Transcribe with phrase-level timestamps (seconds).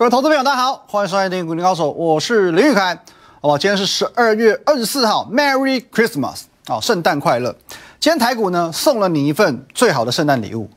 [0.00, 2.98] 各位投资朋友，大家好，欢迎收看《电影股林高手》，我是林玉凯。
[3.42, 7.54] 好吧，今天是十二月二十四号，Merry Christmas，好，圣诞快乐。
[8.00, 10.70] 今天台股呢送了你一份最好的圣诞礼物，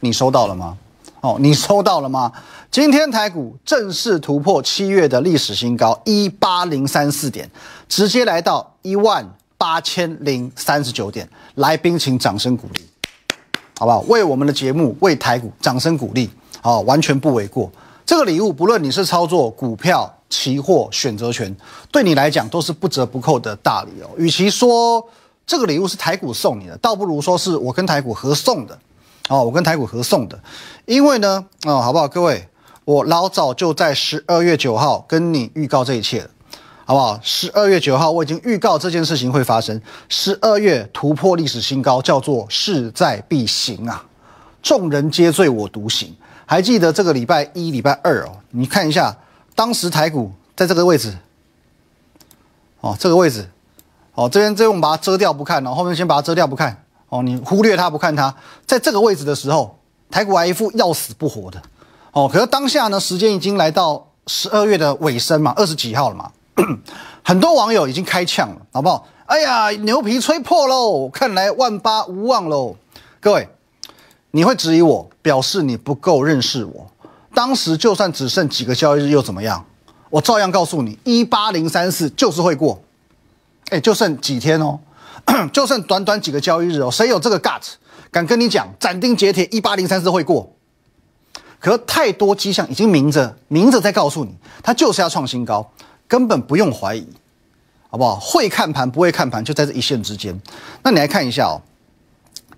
[0.00, 0.76] 你收到了吗？
[1.20, 2.32] 哦，你收到了吗？
[2.68, 7.48] 今天台股正式突破七月的历史新高一八零三四点，
[7.88, 9.24] 直接来到一万
[9.56, 11.28] 八千零三十九点。
[11.54, 12.80] 来宾请掌声鼓励，
[13.78, 14.00] 好不好？
[14.08, 16.28] 为我们的节目，为台股掌声鼓励，
[16.60, 17.70] 好，完全不为过。
[18.06, 21.54] 这个礼物，不论你是操作股票、期货、选择权，
[21.90, 24.10] 对你来讲都是不折不扣的大礼哦。
[24.18, 25.02] 与其说
[25.46, 28.78] 这个礼物是台股送你的，倒不如说是我跟台股合送的。
[29.30, 30.38] 哦，我跟台股合送的，
[30.84, 32.06] 因为呢，哦，好不好？
[32.06, 32.46] 各位，
[32.84, 36.28] 我老早就在十二月九号跟你预告这一切了，
[36.84, 37.18] 好不好？
[37.22, 39.80] 十二月九号我已经预告这件事情会发生，
[40.10, 44.04] 十二月突破历史新高，叫做势在必行啊！
[44.62, 46.14] 众人皆醉我独醒。
[46.46, 49.16] 还记得这个礼拜一、礼拜二哦，你看一下，
[49.54, 51.16] 当时台股在这个位置，
[52.80, 53.48] 哦，这个位置，
[54.14, 56.80] 哦，这边这边我们把它遮掉不看哦，后面先把它遮掉不看。
[57.10, 58.34] 哦，你忽略它不看它，
[58.66, 59.78] 在这个位置的时候，
[60.10, 61.62] 台股还一副要死不活的。
[62.10, 66.32] 哦，可是当下呢，时间已经来到十二月的尾声嘛，二十几号了嘛，
[67.22, 69.06] 很多网友已经开呛了，好不好？
[69.26, 72.74] 哎呀，牛皮吹破喽，看来万八无望喽。
[73.20, 73.48] 各位，
[74.34, 76.90] 你会质疑我，表示你不够认识我。
[77.32, 79.64] 当时就算只剩几个交易日又怎么样？
[80.10, 82.82] 我照样告诉你，一八零三四就是会过。
[83.68, 84.80] 哎，就剩几天哦。
[85.52, 87.62] 就剩短短几个交易日哦，谁有这个 gut
[88.10, 90.52] 敢跟你讲斩钉截铁一八零三四会过？
[91.60, 95.70] 可太多迹象已经明着明着在告诉你，它就是要创新高，
[96.08, 97.06] 根本不用怀疑，
[97.88, 98.18] 好不好？
[98.18, 100.36] 会看盘不会看盘就在这一线之间。
[100.82, 101.62] 那你来看一下哦，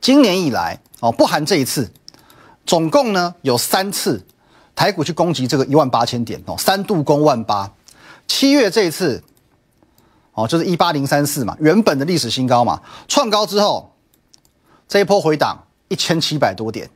[0.00, 1.90] 今年以来哦，不含这一次，
[2.64, 4.24] 总共呢有三次
[4.74, 7.72] 台股去攻击这个一万八千点哦，三度攻万八。
[8.26, 9.22] 七月这一次。
[10.38, 13.94] 哦，就是一八零三四嘛，原本的历史新高嘛，创高之后，
[14.86, 16.90] 这一波回档一千七百多点。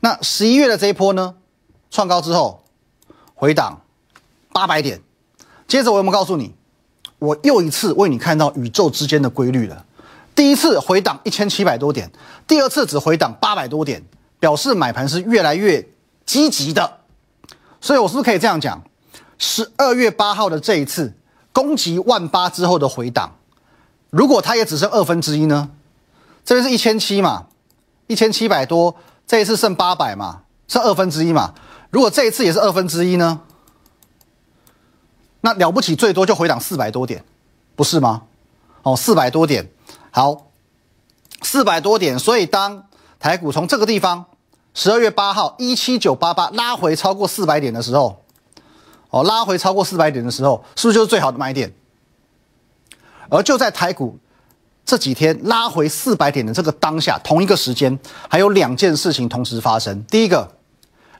[0.00, 1.36] 那十一月的这一波呢，
[1.90, 2.62] 创高之后
[3.34, 3.80] 回档
[4.52, 5.00] 八百点。
[5.66, 6.54] 接着我有没有告诉你，
[7.18, 9.86] 我又一次为你看到宇宙之间的规律了？
[10.34, 12.10] 第一次回档一千七百多点，
[12.46, 14.02] 第二次只回档八百多点，
[14.38, 15.88] 表示买盘是越来越
[16.24, 16.98] 积极的。
[17.80, 18.82] 所以我是不是可以这样讲？
[19.38, 21.14] 十二月八号的这一次。
[21.54, 23.36] 攻击万八之后的回档，
[24.08, 25.68] 如果它也只剩二分之一呢？
[26.46, 27.48] 这边是一千七嘛，
[28.06, 31.52] 一千七百多，这一次剩八百嘛，剩二分之一嘛。
[31.90, 33.42] 如果这一次也是二分之一呢？
[35.42, 37.22] 那了不起，最多就回档四百多点，
[37.76, 38.22] 不是吗？
[38.82, 39.70] 哦，四百多点，
[40.12, 40.52] 好，
[41.42, 42.16] 四百多点。
[42.16, 42.84] 所以当
[43.18, 44.24] 台股从这个地方
[44.72, 48.22] 十二月八号一七九八八拉回超过四百点的时候。
[49.10, 51.70] 哦，拉回超过四百点的时候，是不是就是最好的买点？
[53.28, 54.18] 而就在台股
[54.86, 57.98] 这几天拉回四百点的这个当下，同一个时间
[58.30, 60.02] 还有两件事情同时发生。
[60.04, 60.50] 第一个，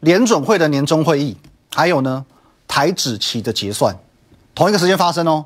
[0.00, 1.36] 联准会的年终会议，
[1.74, 2.24] 还有呢
[2.66, 3.94] 台指期的结算，
[4.54, 5.44] 同一个时间发生哦。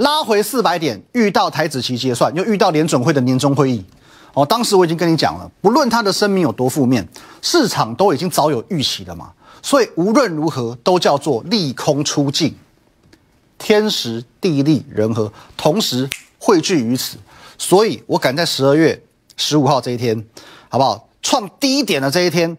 [0.00, 3.84] 拉回四百点，遇到台子期结算，又遇到联准会的年终会议。
[4.32, 7.06] 哦，当时我已经跟你讲了，不论他的声明有多负面，
[7.42, 9.30] 市场都已经早有预期了嘛。
[9.60, 12.56] 所以无论如何都叫做利空出尽，
[13.58, 16.08] 天时地利人和同时
[16.38, 17.18] 汇聚于此，
[17.58, 19.02] 所以我赶在十二月
[19.36, 20.24] 十五号这一天，
[20.70, 21.08] 好不好？
[21.20, 22.56] 创低点的这一天，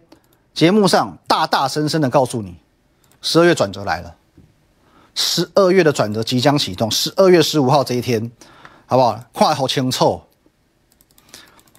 [0.54, 2.54] 节目上大大声声的告诉你，
[3.20, 4.14] 十二月转折来了，
[5.14, 6.90] 十二月的转折即将启动。
[6.90, 8.30] 十二月十五号这一天，
[8.86, 9.22] 好不好？
[9.32, 10.22] 快好清楚，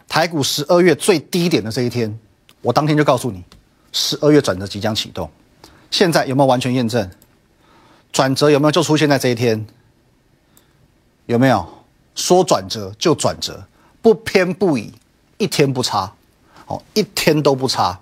[0.07, 2.19] 台股十二月最低点的这一天，
[2.61, 3.43] 我当天就告诉你。
[3.91, 5.29] 十二月转折即将启动，
[5.91, 7.09] 现在有没有完全验证？
[8.11, 9.65] 转折有没有就出现在这一天？
[11.25, 11.67] 有没有
[12.15, 13.65] 说转折就转折，
[14.01, 14.91] 不偏不倚，
[15.37, 16.13] 一天不差，
[16.67, 17.99] 哦，一天都不差。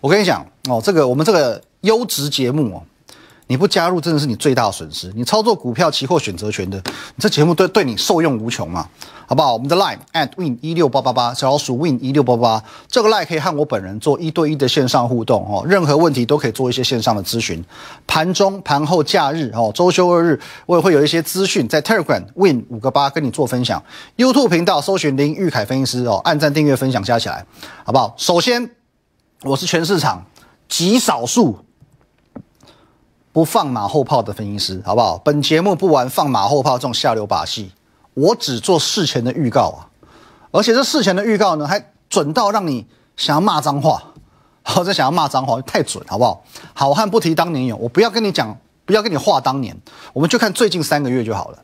[0.00, 2.82] 我跟你讲哦，这个我们这个优质节目哦。
[3.46, 5.12] 你不加入真的是你最大的损失。
[5.14, 6.78] 你操作股票、期货、选择权的，
[7.14, 8.88] 你这节目对对你受用无穷嘛？
[9.26, 9.54] 好不好？
[9.54, 15.62] 我们的 line at win 一六八八八，小老鼠 win 一六八八，这个 line 可以和我本人做一对一的线上互动哦。
[15.66, 17.62] 任何问题都可以做一些线上的咨询。
[18.06, 23.82] 盘中、盘后、假日哦，周休二日，我也会有一些资讯在 Telegram win 五个八跟你做分享。
[24.16, 27.44] YouTube 频道搜寻林玉凯分析师哦，按赞、订阅、分享加起来，
[27.84, 28.14] 好不好？
[28.18, 28.70] 首先，
[29.42, 30.24] 我是全市场
[30.68, 31.58] 极少数。
[33.32, 35.16] 不放马后炮的分析师，好不好？
[35.18, 37.72] 本节目不玩放马后炮这种下流把戏，
[38.14, 39.88] 我只做事前的预告啊！
[40.50, 42.86] 而且这事前的预告呢，还准到让你
[43.16, 44.02] 想要骂脏话，
[44.62, 46.44] 或者想要骂脏话，太准好不好？
[46.74, 49.74] 好汉不提当年勇，我不要跟你讲，不要跟你话当年，
[50.12, 51.58] 我们就看最近三个月就好了。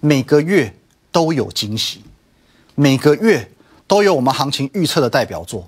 [0.00, 0.76] 每个月
[1.10, 2.04] 都有惊喜，
[2.74, 3.50] 每个月
[3.86, 5.66] 都有我们行情预测的代表作。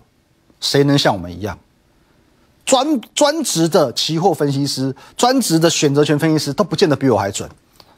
[0.60, 1.58] 谁能像我们一样，
[2.68, 7.48] 专专职的期货分析师、专职的选择权分析师都不见得比我还准，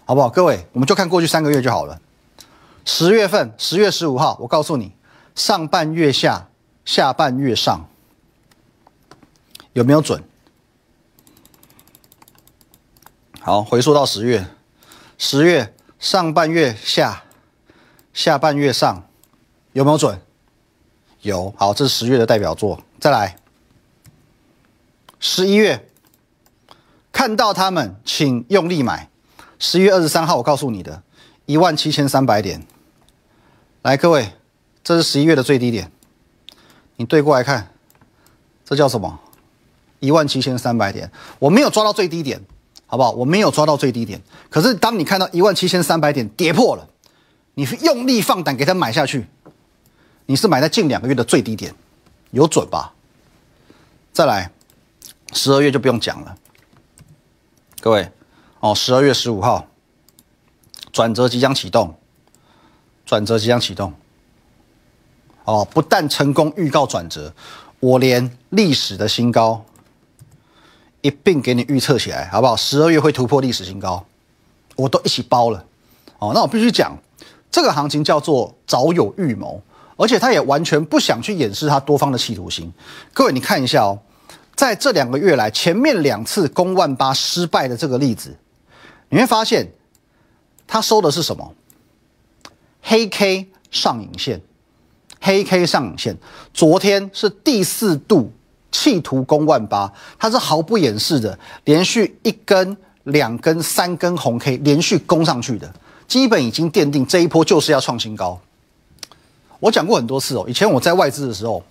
[0.05, 0.29] 好不好？
[0.29, 2.01] 各位，我们就看过去三个月就好了。
[2.85, 4.93] 十月份，十月十五号，我告诉你，
[5.35, 6.47] 上半月下，
[6.85, 7.89] 下半月上。
[9.73, 10.23] 有没有准？
[13.41, 14.47] 好，回溯到十月，
[15.19, 17.25] 十月上半月下，
[18.15, 19.03] 下半月上，
[19.73, 20.23] 有没有准？
[21.23, 21.53] 有。
[21.57, 22.81] 好，这是十月的代表作。
[23.01, 23.37] 再来，
[25.21, 25.87] 十一月，
[27.13, 29.11] 看到他们，请用力买。
[29.59, 31.03] 十一月二十三号，我告诉你的，
[31.45, 32.67] 一万七千三百点。
[33.83, 34.33] 来，各位，
[34.83, 35.93] 这是十一月的最低点，
[36.97, 37.71] 你对过来看，
[38.65, 39.21] 这叫什么？
[39.99, 42.41] 一万七千三百点，我没有抓到最低点，
[42.87, 43.11] 好不好？
[43.11, 44.23] 我没有抓到最低点。
[44.49, 46.89] 可是当你看到一万七千三百点跌破了，
[47.53, 49.27] 你用力放胆给它买下去，
[50.25, 51.75] 你是买在近两个月的最低点，
[52.31, 52.95] 有准吧？
[54.11, 54.51] 再来，
[55.33, 56.37] 十二月就不用讲了，
[57.81, 58.11] 各位
[58.61, 59.67] 哦，十二月十五号，
[60.93, 61.95] 转折即将启动，
[63.07, 63.93] 转折即将启动，
[65.45, 67.33] 哦，不但成功预告转折，
[67.81, 69.65] 我连历史的新高。
[71.03, 72.55] 一并给你预测起来，好不好？
[72.55, 74.05] 十二月会突破历史新高，
[74.77, 75.65] 我都一起包了。
[76.19, 76.95] 哦，那我必须讲，
[77.51, 79.63] 这个行情叫做早有预谋，
[79.97, 82.71] 而且他也完全不想去掩饰他多方的企图心。
[83.15, 83.99] 各位，你看一下哦，
[84.61, 88.37] 在这两个月来，前面两次攻万八失败的这个例子，
[89.09, 89.67] 你会发现，
[90.67, 91.55] 他收的是什么？
[92.83, 94.39] 黑 K 上影线，
[95.19, 96.15] 黑 K 上影线，
[96.53, 98.31] 昨天是第四度。
[98.71, 105.75] 企图攻万八，它是毫不掩饰的，连续一根、两根、三根红 K 连续攻上去的，
[106.07, 108.39] 基本已经奠定这一波就是要创新高。
[109.59, 111.65] 我讲过很多次哦，以前我在外资的时候，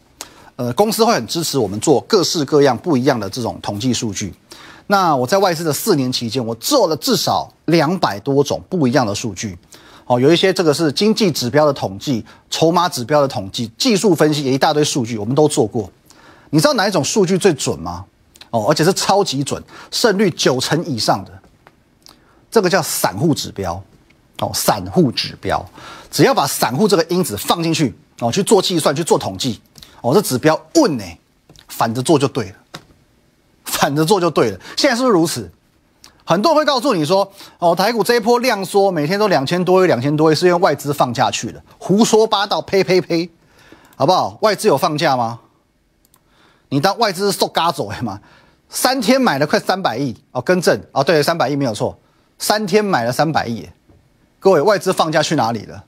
[0.60, 4.34] 呃，公司会很支持我们做各式各样不一样的这种统计数据。
[4.88, 9.58] 那我在外资的四年期间，我做了至少两百多种不一样的数据。
[10.06, 15.90] 哦，有一些这个是经济指标的统计、筹码指标的统计、技术分析，也一大堆数据，我们都做过。
[16.50, 18.04] 你知道哪一种数据最准吗？
[18.50, 21.32] 哦，而且是超级准，胜率九成以上的，
[22.52, 23.82] 这个叫散户指标。
[24.42, 25.66] 哦，散户指标，
[26.12, 29.62] 只要把散户这个因子放进去，哦，去做计算，去做统计，
[30.02, 31.04] 哦，这指标问呢，
[31.68, 32.56] 反着做就对了，
[33.64, 34.60] 反着做就对了。
[34.78, 35.52] 现在是不是如此？
[36.26, 43.30] 很多人会告诉你说，哦，台股这一波量缩，每天都两千多亿，两千多亿，是因为外资放假去了，胡说八道，呸呸呸，
[43.96, 44.38] 好不好？
[44.42, 45.40] 外资有放假吗？
[46.70, 48.20] 你当外资是受嘎走嘛？
[48.70, 51.98] 三天买了快三百亿哦，更正哦，对，三百亿没有错，
[52.38, 53.68] 三天买了三百亿。
[54.40, 55.84] 各位，外资放假去哪里了？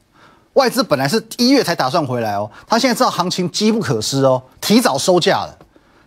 [0.54, 5.58] 外资本来是一月才打算回来哦，他现在知道行情机不可失哦，提早收价了。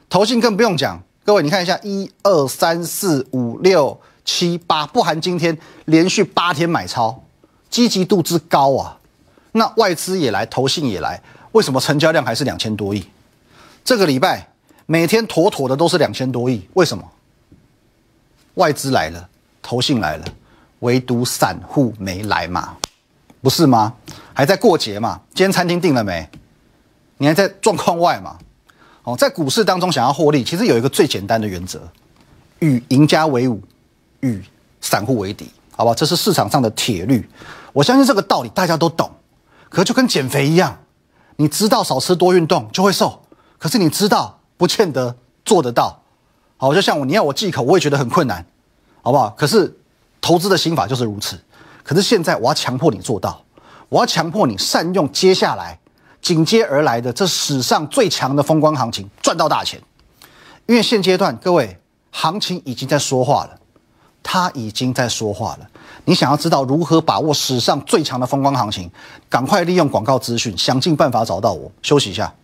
[0.08, 5.56] 投信更不用讲，各位你看一下，一二三四五六七八，不含今天
[5.87, 7.23] 连续八天买超，
[7.70, 8.99] 积极度之高啊！
[9.53, 11.22] 那外资也来，投信也来，
[11.53, 13.05] 为什么成交量还是两千多亿？
[13.84, 14.48] 这个礼拜。
[14.86, 17.03] 每天妥妥的都是两千多亿，为什么？
[18.56, 19.29] 外资来了，
[19.63, 20.24] 投信来了，
[20.81, 22.77] 唯独散户没来嘛？
[23.44, 23.93] 不是吗？
[24.32, 25.20] 还在过节嘛？
[25.34, 26.27] 今天餐厅订了没？
[27.19, 28.39] 你还在状况外嘛？
[29.03, 31.86] 哦，在股市当中想要获利，其实有一个最简单的原则：
[32.60, 33.63] 与赢家为伍，
[34.20, 34.43] 与
[34.81, 35.94] 散户为敌，好吧？
[35.94, 37.29] 这是市场上的铁律。
[37.74, 39.10] 我相信这个道理大家都懂。
[39.69, 40.79] 可就跟减肥一样，
[41.36, 43.22] 你知道少吃多运动就会瘦，
[43.58, 44.41] 可是你知道。
[44.56, 46.01] 不见得做得到，
[46.56, 48.46] 好，就像我，你要我忌口，我也觉得很困难，
[49.03, 49.31] 好不好？
[49.31, 49.77] 可是
[50.20, 51.36] 投资的心法就是如此。
[51.84, 53.44] 可是现在我要强迫你做到，
[53.88, 55.79] 我要强迫你善用接下来
[56.20, 59.81] 紧接而来的这史上最强的风光行情，赚到大钱。
[60.67, 61.79] 因为现阶段各位
[62.10, 63.60] 行情已经在说话了，
[64.22, 65.70] 它已经在说话了。
[66.06, 68.91] 你想要知道如何把握史上最强的风光行情，
[69.29, 71.70] 赶快利用广告资讯，想尽办法找到我。
[71.82, 72.34] 休息一下。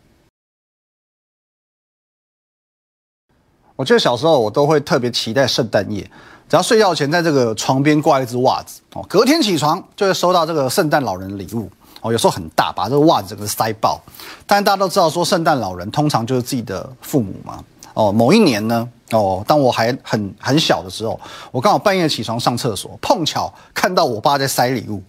[3.77, 6.11] 我记得小时候，我都会特别期待圣诞夜，
[6.51, 14.01] 只要睡觉前在这个床边挂一只袜子哦，隔天起床就会收到这个圣诞老人的礼物哦，有时候很大，把这个袜子整个塞爆。
[14.49, 17.63] 但大家都知道说，圣诞老人通常就是自己的父母嘛
[17.95, 18.11] 哦。
[18.11, 21.21] 某一年呢哦，当我还很很小的时候，
[21.53, 25.01] 我刚好半夜起床上厕所，碰巧看到我爸在塞礼物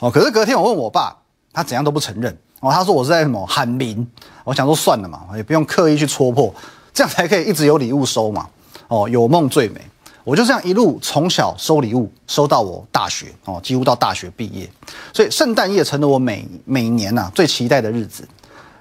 [0.00, 0.10] 哦。
[0.10, 1.16] 可是隔天我问我爸，
[1.52, 4.04] 他怎样都不承认哦，他说我是在什么喊名。
[4.42, 6.52] 我想说算了嘛，也不用刻意去戳破。
[6.92, 8.48] 这样才可以一直有礼物收嘛。
[8.88, 9.80] 哦，有梦最美。
[10.28, 14.70] 我就这样一路从小收礼物，收到我大学哦，几乎到大学毕业。
[15.10, 18.28] 所以圣诞夜成了我每每年呐最期待的日子。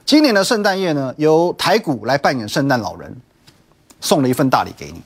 [0.05, 3.15] 今年的圣诞夜呢，由台股来扮演圣诞老人，
[4.01, 5.01] 送了一份大礼给你，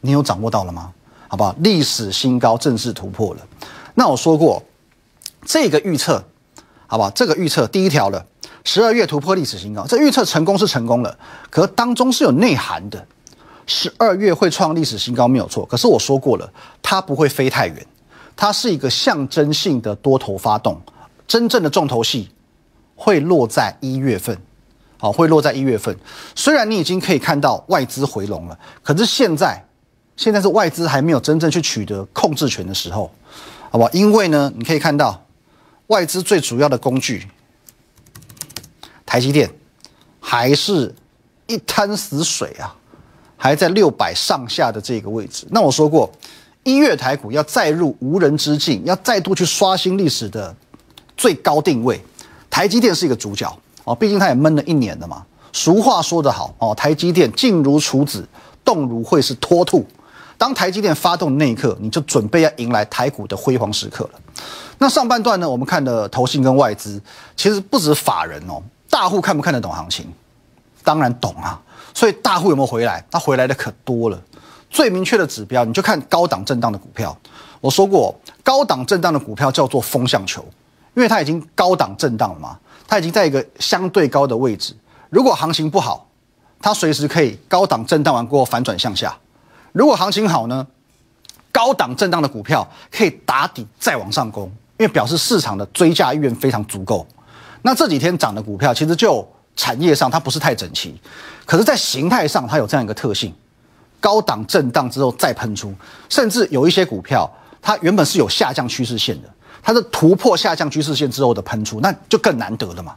[0.00, 0.92] 你有掌握到了吗？
[1.28, 1.54] 好不好？
[1.60, 3.40] 历史新高正式突破了。
[3.94, 4.60] 那我说过，
[5.44, 6.20] 这个预测，
[6.88, 7.10] 好不好？
[7.10, 8.26] 这个预测第一条了，
[8.64, 11.16] 十二月突破历史新高，这预测成功是成功了，
[11.48, 13.06] 可当中是有内涵的。
[13.66, 17.86] 十二月会创历史新高没有错，可是我说过了，它不会飞太远，
[18.34, 20.80] 它是一个象征性的多头发动，
[21.26, 22.30] 真正的重头戏
[22.94, 24.38] 会落在一月份，
[24.98, 25.94] 好，会落在一月份。
[26.34, 29.62] 虽然你已经可以看到外资回笼了，可是现在。
[30.18, 33.12] 现在是外资还没有真正去取得控制权的时候，
[33.70, 33.90] 好不好？
[33.90, 35.22] 因为呢，你可以看到
[35.88, 37.28] 外资最主要的工具
[39.04, 39.50] 台积电
[40.18, 40.94] 还是
[41.46, 42.74] 一滩死水啊，
[43.36, 45.46] 还在六百上下的这个位置。
[45.50, 46.10] 那我说过，
[46.64, 50.54] 一月台股要再入无人之境，要再度去刷新历史的
[51.16, 52.00] 最高定位，
[52.50, 53.50] 台积电是一个主角
[53.84, 55.24] 哦，毕竟它也闷了一年了嘛。
[55.52, 58.26] 俗话说得好哦，台积电静如处子，
[58.64, 59.86] 动如会是脱兔。
[60.38, 64.20] 当台积电发动那一刻，你就准备要迎来台股的辉煌时刻了。
[64.76, 65.48] 那上半段呢？
[65.48, 67.00] 我们看的投信跟外资，
[67.34, 70.12] 其实不止法人哦，大户看不看得懂行情？
[70.84, 71.58] 当然懂啊。
[71.96, 73.02] 所以大户有没有回来？
[73.10, 74.22] 他回来的可多了。
[74.68, 77.16] 最明确的指标，你就看高档震荡的股票。
[77.58, 80.44] 我说过，高档震荡的股票叫做风向球，
[80.92, 84.76] 因为它已经高档震荡了嘛，它已经在一个相对高的位置。
[85.08, 86.06] 如果行情不好，
[86.60, 89.16] 它随时可以高档震荡完过后反转向下。
[89.72, 90.66] 如果行情好呢，
[91.50, 94.44] 高档震荡的股票可以打底再往上攻，
[94.76, 97.06] 因为表示市场的追价意愿非常足够。
[97.62, 99.26] 那这几天涨的股票，其实就
[99.56, 100.94] 产业上它不是太整齐，
[101.44, 103.34] 可是，在形态上它有这样一个特性：
[103.98, 105.74] 高档震荡之后再喷出，
[106.08, 107.28] 甚至有一些股票，
[107.60, 109.28] 它原本是有下降趋势线的，
[109.62, 112.94] 它是突破下降趋势线之后的喷出，那就更难得了嘛。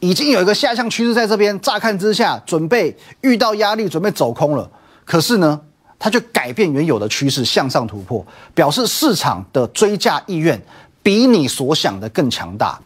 [0.00, 4.68] 已经有一个下降趋势在这边，乍看之下准备遇到压力，准备走空了，
[5.04, 5.60] 可是呢？
[6.02, 10.58] 它就改变原有的趋势，向上突破，表示市场的追价意愿
[11.02, 12.80] 比你所想的更强大，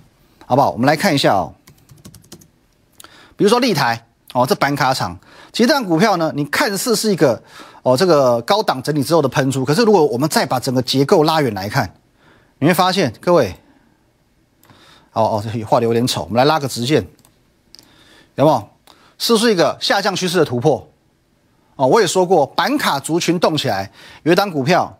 [0.47, 0.73] 好不好？
[0.73, 1.55] 我们来看一下哦，
[3.37, 5.19] 比如说立台哦，这板卡厂，
[5.53, 7.43] 其实这张股票呢，你看似是一个
[7.83, 11.95] 哦这个高档整理之后的喷出，可是如果我们再把整个结构拉远来看，
[12.59, 13.55] 你会发现，各位，
[15.13, 17.07] 哦哦，这画的有点丑，我们来拉个直线，
[18.35, 18.69] 有没有？
[19.17, 20.89] 是不是一个下降趋势的突破？
[21.77, 23.91] 哦，我也说过，板卡族群动起来，
[24.25, 24.99] 有一档股票，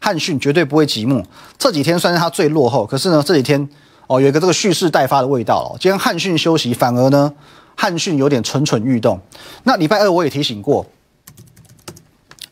[0.00, 1.24] 汉讯绝对不会寂寞。
[1.58, 3.68] 这几天算是它最落后，可是呢，这几天
[4.06, 5.76] 哦，有一个这个蓄势待发的味道哦。
[5.80, 7.32] 今天汉讯休息，反而呢，
[7.76, 9.20] 汉讯有点蠢蠢欲动。
[9.62, 10.86] 那礼拜二我也提醒过，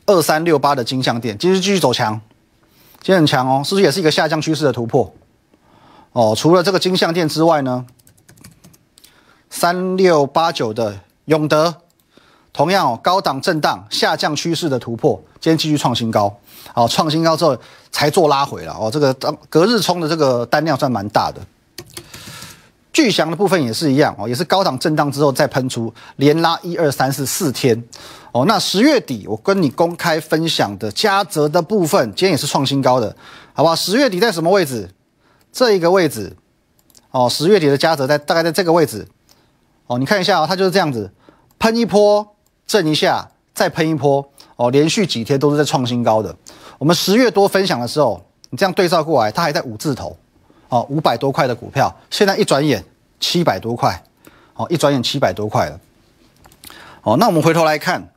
[0.06, 2.20] 二三六八的金相店，今日继续走强，
[3.00, 5.12] 今天很强哦，是不是也是一个下降趋势的突破？
[6.12, 7.84] 哦，除了这个金相店之外呢，
[9.50, 11.76] 三六八九的永德。
[12.52, 16.34] 同样哦，高档震荡下降趋势的突破，今天继续创新高，
[16.74, 17.56] 好，创新高之后
[17.90, 18.90] 才做拉回了哦。
[18.92, 21.40] 这个当隔日冲的这个单量算蛮大的。
[22.92, 27.82] 巨翔的部分也是一样哦，也是高档震荡之后再喷出，连拉一二三四四天
[28.32, 28.44] 哦。
[28.46, 33.16] 那十月底我跟你公开分享的嘉泽的部分，今天也是创新高的，
[33.54, 33.74] 好吧？
[33.74, 34.90] 十月底在什么位置？
[35.50, 36.36] 这一个位置
[37.12, 39.08] 哦，十月底的嘉泽在大概在这个位置
[39.86, 39.98] 哦。
[39.98, 41.10] 你看一下哦，它就是这样子
[41.58, 42.28] 喷一波。
[42.72, 44.26] 震一下，再喷一波
[44.56, 46.34] 哦，连续几天都是在创新高的。
[46.78, 50.16] 我们十月多分享的时候，你这样对照过来，它还在五字头
[50.70, 52.82] 哦，五百多块的股票，现在一转眼
[53.20, 54.02] 七百多块，
[54.54, 55.78] 哦，一转眼七百多块了。
[57.02, 58.10] 哦，那我们回头来看，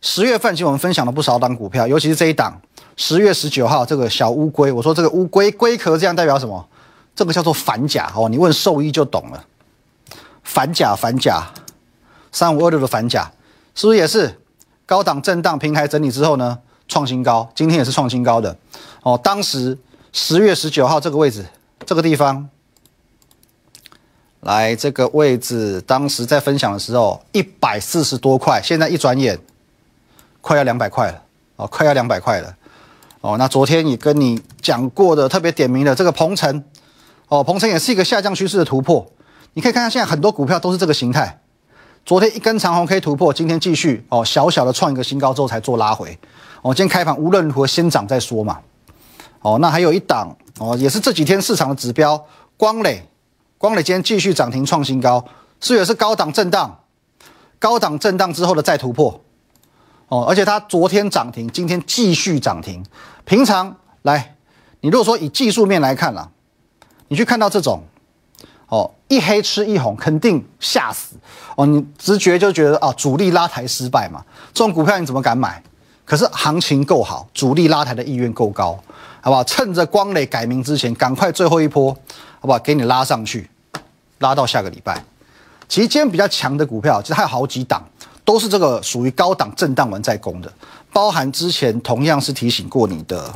[0.00, 2.56] 十月份其实我们分享了不少档股票，尤其是这一档，
[2.96, 6.64] 十月十九号这个小乌龟，我说这个乌龟龟壳这样代表什么？
[7.16, 9.44] 这个叫做反甲哦，你问兽医就懂了。
[10.44, 11.42] 反甲反甲，
[12.30, 13.28] 三五二六的反甲。
[13.78, 14.40] 是不是也是
[14.84, 16.58] 高档震荡平台整理之后呢？
[16.88, 18.56] 创新高，今天也是创新高的
[19.04, 19.16] 哦。
[19.22, 19.78] 当时
[20.12, 21.46] 十月十九号这个位置，
[21.86, 22.48] 这个地方，
[24.40, 29.38] 来这个位置，当时在分享的时候一百四十多块，现在一转眼
[30.40, 31.22] 快要两百块了
[31.54, 32.56] 哦，快要两百块了
[33.20, 33.36] 哦。
[33.38, 36.64] 那昨天也跟你讲过的特别点名的这个鹏程
[37.28, 39.06] 哦，鹏程也是一个下降趋势的突破，
[39.52, 41.38] 你可以看看现在很多股票都是这个形态。
[42.08, 46.18] 昨天一根长红 K 突破，今天继续哦，小小的创一个新高之后才做拉回。
[46.62, 48.60] 哦，今天开盘无论如何先涨再说嘛。
[49.42, 52.24] 哦，那还有一档哦，也是这几天市场的指标，
[52.56, 53.06] 光磊，
[53.58, 55.22] 光磊今天继续涨停创新高，
[55.60, 56.80] 是也是高档震荡，
[57.58, 59.20] 高档震荡之后的再突破，
[60.08, 62.82] 哦，而且它昨天涨停，今天继续涨停。
[63.26, 64.34] 平常来，
[64.80, 66.30] 你如果说以技术面来看啦，
[67.08, 67.82] 你去看到这种，
[68.68, 71.16] 哦，一黑吃一红，肯定吓死
[71.56, 71.64] 哦。
[71.66, 75.62] 你直觉就觉得啊，主力拉抬失败嘛，这种股票你怎么敢买？
[76.04, 78.78] 可是行情够好，主力拉抬的意愿够高，
[79.20, 79.44] 好不好？
[79.44, 81.92] 趁着光磊改名之前，赶快最后一波，
[82.40, 82.58] 好不好？
[82.58, 83.48] 给你拉上去，
[84.18, 85.02] 拉到下个礼拜。
[85.68, 87.82] 其实今天比较强的股票，其实还有好几档，
[88.24, 90.50] 都是这个属于高档震荡完再攻的，
[90.92, 93.34] 包含之前同样是提醒过你的，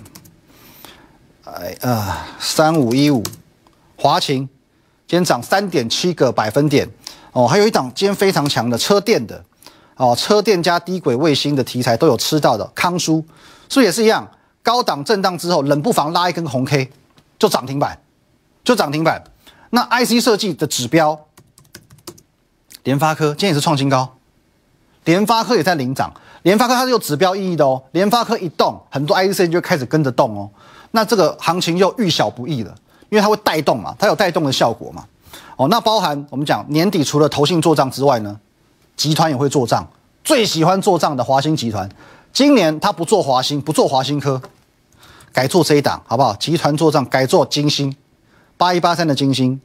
[1.44, 3.22] 哎呃三五一五
[3.96, 4.48] 华勤，
[5.06, 6.88] 今天涨三点七个百分点
[7.32, 9.44] 哦，还有一档今天非常强的车电的。
[9.96, 13.22] 哦，车电加低轨卫星的题材都有吃到的，康舒
[13.68, 14.28] 是不也是一样？
[14.62, 16.90] 高档震荡之后，冷不防拉一根红 K，
[17.38, 18.00] 就涨停板，
[18.64, 19.22] 就涨停板。
[19.70, 21.26] 那 IC 设计的指标，
[22.84, 24.16] 联发科今天也是创新高，
[25.04, 26.12] 联发科也在领涨。
[26.42, 30.50] 联发科它是有指标意义的哦，联发科一动，很多 IC 就开始跟着动哦。
[30.90, 32.74] 那这个行情又遇小不易了，
[33.12, 35.04] 因为它会带动嘛，它有带动的效果嘛。
[35.56, 38.40] 哦，那包含我们讲年底除了投信做账之外呢？
[38.96, 39.86] 集团也会做账，
[40.24, 41.86] 最喜欢做账的华兴集团，
[42.32, 44.40] 今年它不做华兴，不做华兴科，
[45.30, 46.34] 改做这一档，好不好？
[46.36, 47.94] 集团做账改做金星，
[48.56, 49.60] 八一八三的金星，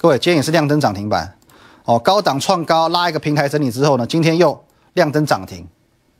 [0.00, 1.36] 各位今天也是亮灯涨停板，
[1.84, 5.64] 哦，高档创高拉一个平台整理之后呢，今天又亮灯涨停，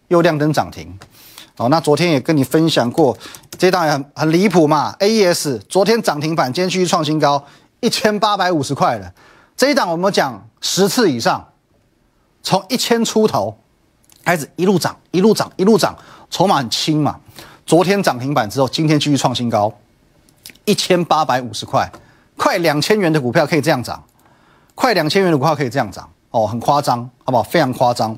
[0.06, 0.96] 又亮灯涨停，
[1.56, 3.16] 哦，那昨天也跟你分享过，
[3.58, 7.44] 这档也很很离谱嘛，AES 昨天涨停板，今天继续创新高，
[7.80, 9.12] 一千八百五十块了，
[9.56, 11.44] 这一档我们讲十次以上。
[12.40, 13.58] 从一千出头
[14.24, 15.94] 开始一路涨，一路涨，一路涨，
[16.30, 17.18] 筹码很轻嘛。
[17.66, 19.70] 昨天涨停板之后，今天继续创新高，
[20.64, 21.90] 一千八百五十块，
[22.36, 24.02] 快两千元的股票可以这样涨，
[24.76, 27.42] 快两千元的股票可以这样涨哦，很夸张，好不好？
[27.42, 28.16] 非常夸张。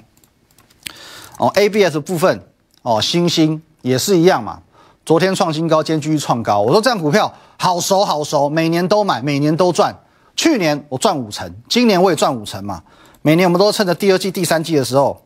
[1.39, 2.47] 哦，ABS 部分
[2.83, 4.61] 哦，星星也是一样嘛。
[5.05, 6.61] 昨天创新高，今天继续创高。
[6.61, 9.95] 我说这样股票好熟好熟，每年都买，每年都赚。
[10.37, 12.83] 去年我赚五成，今年我也赚五成嘛。
[13.23, 15.23] 每年我们都趁着第二季、第三季的时候，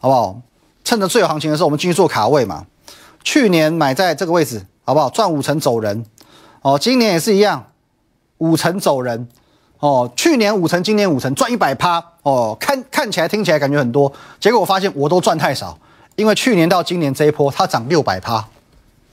[0.00, 0.40] 好不好？
[0.84, 2.66] 趁着最有行情的时候，我们继续做卡位嘛。
[3.22, 5.08] 去年买在这个位置，好不好？
[5.10, 6.04] 赚五成走人，
[6.62, 7.66] 哦，今年也是一样，
[8.38, 9.28] 五成走人，
[9.78, 15.78] 哦，去年五成，今年五成，赚一百趴，哦，看看起来、听起来感觉很多，结果我发现我都赚太少，
[16.16, 18.46] 因为去年到今年这一波它涨六百趴，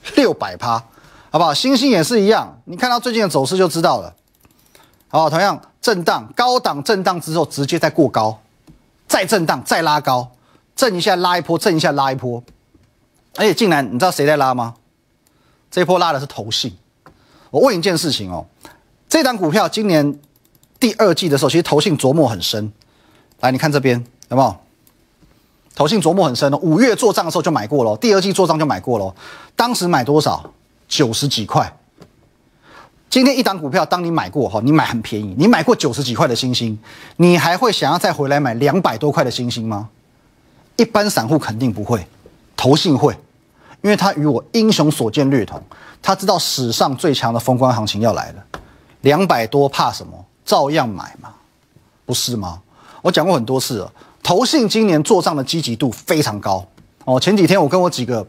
[0.15, 0.77] 六百趴，
[1.31, 1.53] 好不好？
[1.53, 4.13] 星星也是一样，你看到最近的走势就知道了。
[5.07, 8.39] 好，同样震荡高档震荡之后，直接再过高，
[9.07, 10.31] 再震荡再拉高，
[10.75, 12.43] 震一下拉一波，震一下拉一波，
[13.35, 14.75] 而且竟然你知道谁在拉吗？
[15.71, 16.77] 这一波拉的是投信。
[17.51, 18.45] 我问一件事情哦，
[19.07, 20.19] 这档股票今年
[20.79, 22.71] 第二季的时候，其实投信琢磨很深。
[23.39, 24.55] 来，你看这边有没有？
[25.75, 29.13] 投信琢磨很深哦，五月做账的时候就买过了，第二季做账就买过了，
[29.55, 30.49] 当时买多少？
[30.87, 31.77] 九十几块。
[33.09, 36.77] 今天一档股票，当你买过哈，你买很便宜，你买过九十几块的星星，
[37.17, 39.89] 你还会想要再回来买两百多块的星星吗？
[40.77, 42.05] 一般散户肯定不会，
[42.55, 43.13] 投信会，
[43.81, 45.61] 因为他与我英雄所见略同，
[46.01, 48.43] 他知道史上最强的风光行情要来了，
[49.01, 50.25] 两百多怕什么？
[50.45, 51.33] 照样买嘛，
[52.05, 52.61] 不是吗？
[53.01, 53.91] 我讲过很多次了，
[54.25, 56.65] 投信今年做账的积极度非常高
[57.03, 57.19] 哦。
[57.19, 58.25] 前几天我跟我几个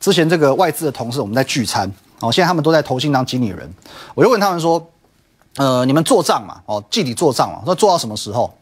[0.00, 1.88] 之前这个外资的同事，我们在聚餐。
[2.18, 3.72] 哦，现在他们都在投信当经理人，
[4.16, 4.84] 我就问他们说，
[5.54, 6.60] 呃，你们做账嘛？
[6.66, 7.62] 哦，季底做账嘛？
[7.64, 8.58] 说做到什么时候？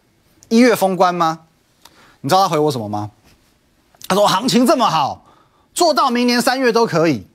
[0.50, 1.40] 一月封关吗？
[2.20, 3.10] 你知道他回我什么吗？
[4.06, 5.24] 他说行情这么好，
[5.72, 7.26] 做到明年三月都可以。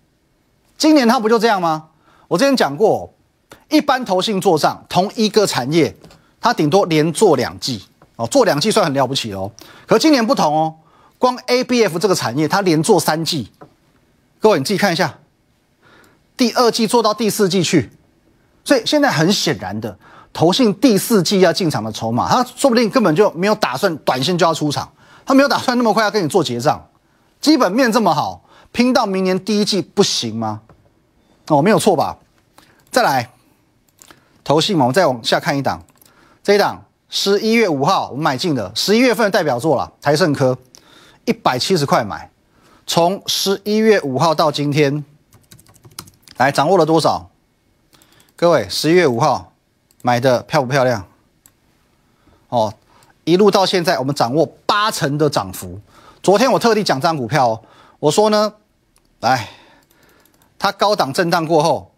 [0.77, 1.85] 今年他不就这样吗？
[2.27, 3.12] 我之前讲过，
[3.69, 5.97] 一般投信做账，同一个产业，
[6.39, 7.83] 他顶多连做两季，
[8.19, 9.49] 哦，做两季算很了不起哦。
[9.88, 10.75] 可今年不同哦，
[11.17, 13.49] 光 ABF 这个产业，它连做三季。
[14.41, 15.19] 各位你自己看一下。
[16.36, 17.89] 第二季做到第四季去，
[18.65, 19.97] 所以现在很显然的，
[20.34, 24.91] 投信第四季要进场的筹码，他说不定根本就没有打算短线就要出场，
[25.25, 26.89] 他没有打算那么快要跟你做结账，
[27.39, 30.62] 基本面这么好，拼到明年第一季不行吗？
[31.47, 32.17] 哦，没有错吧？
[32.91, 33.32] 再来，
[34.43, 35.84] 投信嘛，我们再往下看一档，
[36.43, 40.56] 这一档十一月五号我们买进的，十一月份的代表作了，台盛科，
[41.26, 42.30] 一百七十块买，
[42.86, 45.04] 从十一月五号到今天。
[46.38, 47.30] 来，掌握了多少？
[48.36, 49.54] 各位，十一月五号
[50.04, 51.06] 买的漂不漂亮？
[52.50, 52.74] 哦，
[53.24, 55.82] 一路到现在，我们掌握八成的涨幅。
[56.22, 57.63] 昨天我特地讲这张股票，
[57.98, 58.54] 我说呢，
[59.22, 59.50] 来，
[60.60, 61.91] 它高档震荡过后，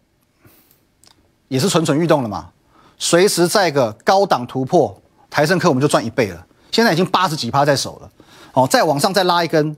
[1.48, 2.50] 也是蠢蠢欲动了嘛，
[2.98, 5.01] 随时在一个高档突破，
[5.32, 6.46] 台盛科我们就赚一倍了。
[6.70, 8.10] 现在已经八十几趴在手了，
[8.52, 9.74] 哦，再往上再拉一根，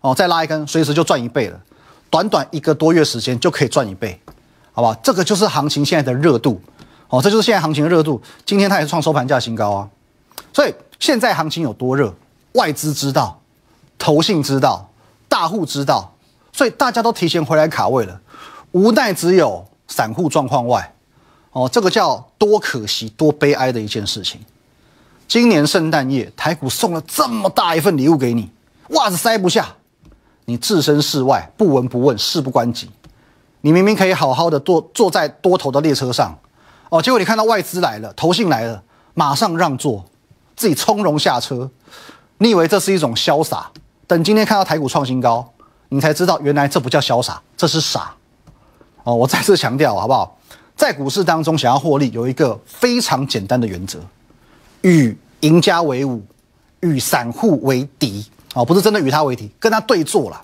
[0.00, 1.60] 哦，再拉一根，随时就赚一倍了，
[2.08, 4.18] 短短一个多月时间就可以赚一倍，
[4.72, 4.94] 好不好？
[5.02, 6.58] 这个就是行情现在的热度，
[7.10, 8.20] 哦，这就是现在行情的热度。
[8.46, 9.88] 今天它也是创收盘价新高啊，
[10.54, 12.14] 所以现在行情有多热，
[12.52, 13.38] 外资知道，
[13.98, 14.90] 投信知道，
[15.28, 16.14] 大户知道，
[16.50, 18.20] 所以大家都提前回来卡位了，
[18.72, 20.94] 无奈只有散户状况外。
[21.52, 24.40] 哦，这个叫多可惜、多悲哀的一件事情。
[25.26, 28.50] 今年圣诞夜，台股送了这么大一份礼物给你，
[28.90, 29.74] 袜子塞不下，
[30.44, 32.90] 你置身事外，不闻不问，事不关己。
[33.62, 36.38] 你明明可以好好的坐坐在多头的列车上，
[36.90, 38.82] 哦，结果你看到外资来了，投信来了，
[39.14, 40.04] 马上让座，
[40.54, 41.70] 自己从容下车。
[42.38, 43.70] 你以为这是一种潇洒？
[44.06, 45.52] 等今天看到台股创新高，
[45.88, 48.14] 你才知道原来这不叫潇洒，这是傻。
[49.02, 50.38] 哦，我再次强调，好不好？
[50.76, 53.98] 在股市当中，想要获利，有一个非常简单的原则：
[54.84, 56.22] 与赢家为伍，
[56.80, 58.24] 与散户为敌。
[58.54, 60.40] 哦，不是真的与他为敌，跟他对坐了。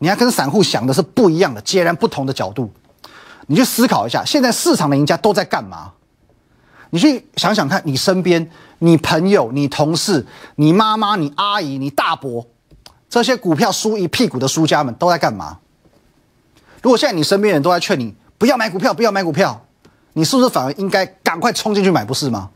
[0.00, 2.70] 你要跟散户想的是不一样的，截然不同的角度。
[3.46, 5.92] 你去思考一下，现在市场的赢家都在干嘛？
[6.90, 12.46] 你去想想看，你身边、你朋友、你同事、你妈妈、你阿姨、你大伯，
[13.08, 15.58] 这些股票输一屁股的输家们都在干嘛？
[16.82, 18.14] 如果现在你身边人都在劝你。
[18.38, 19.64] 不要买股票，不要买股票，
[20.12, 22.50] 你是不是反而应该赶快冲进去买，不是吗？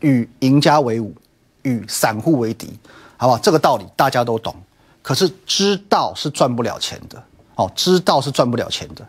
[0.00, 1.14] 与赢家为伍，
[1.62, 2.78] 与散户为敌，
[3.16, 3.38] 好不好？
[3.38, 4.54] 这个道理大家都懂，
[5.02, 7.22] 可是知道是赚不了钱的，
[7.54, 9.06] 哦，知道是赚不了钱的，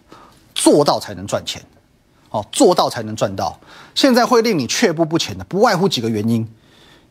[0.56, 1.62] 做到才能赚钱，
[2.30, 3.60] 哦，做到才能赚到。
[3.94, 6.48] 现在会令你却步不前的，不外乎几个原因。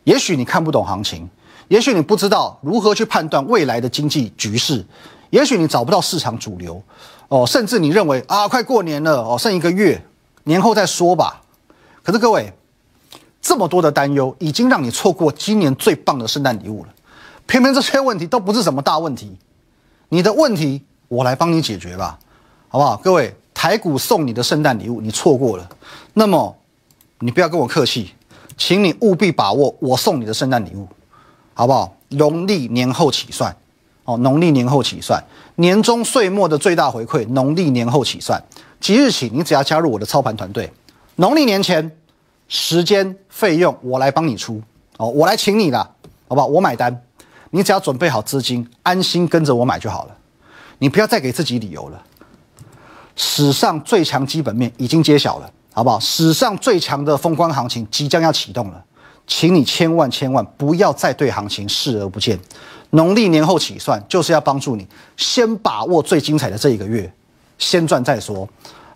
[0.03, 1.29] 也许你看不懂行情，
[1.67, 4.83] 也许你不知道如何去判断未来的经济局势，
[5.29, 6.81] 也许你找不到市场主流。
[7.27, 10.03] 哦，甚至你认为啊，快过年了哦，剩一个月，
[10.45, 11.41] 年后再说吧。
[12.01, 12.51] 可是各位，
[13.41, 16.89] 这么多的担忧，已经让你错过今年最棒的圣诞礼物了。
[17.45, 19.35] 偏偏这些问题都不是什么大问题，
[20.09, 22.19] 你的问题我来帮你解决吧，
[22.67, 22.97] 好不好？
[22.97, 25.69] 各位，台股送你的圣诞礼物你错过了，
[26.13, 26.55] 那么
[27.19, 28.13] 你不要跟我客气，
[28.57, 30.87] 请你务必把握我送你的圣诞礼物，
[31.53, 31.95] 好不好？
[32.09, 33.55] 农历年后起算。
[34.05, 35.23] 哦，农历年后起算，
[35.57, 38.43] 年终岁末的最大回馈，农历年后起算，
[38.79, 40.71] 即日起，你只要加入我的操盘团队，
[41.17, 41.95] 农历年前，
[42.49, 44.61] 时间费用我来帮你出，
[44.97, 45.89] 哦，我来请你了，
[46.27, 46.47] 好不好？
[46.47, 47.01] 我买单，
[47.51, 50.17] 你只要准备好资金，安心跟着我买就好了，
[50.79, 52.03] 你不要再给自己理由了。
[53.15, 55.99] 史上最强基本面已经揭晓了，好不好？
[55.99, 58.83] 史上最强的风光行情即将要启动了，
[59.27, 62.39] 请你千万千万不要再对行情视而不见。
[62.91, 67.13] 农历年后起算，就是要帮助你先把握最精彩的这一个月，
[67.59, 68.49] 先赚再说，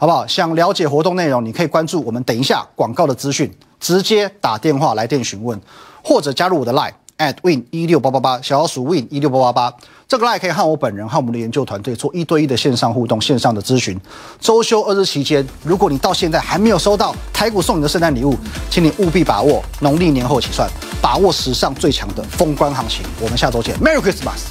[0.03, 0.27] 好不好？
[0.27, 5.57] 想了解活动内容，你可以关注我们等一下广告的资讯，直接打电话来电询问，
[6.03, 9.77] 或者加入我的 line at win 一六八八八，小老鼠 win 一六八八八。
[10.05, 13.97] 这个 line 可以和我本人和我们的研究团队做一对一的线上互动、线上的咨询。
[14.41, 18.35] 周休二日期间，如果你到现在还没有收到台股送你的圣诞礼物，
[18.69, 20.69] 请你务必把握农历年后起算。
[21.01, 24.49] 把握史上最强的封关行情，我们下周见，Merry Christmas！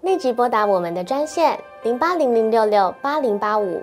[0.00, 3.82] 立即拨打我们的专线零八零零六六八零八五